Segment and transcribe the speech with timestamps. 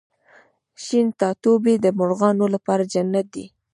[0.83, 3.45] شین ټاټوبی د مرغانو لپاره جنت دی